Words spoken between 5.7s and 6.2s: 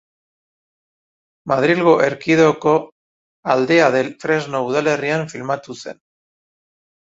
zen.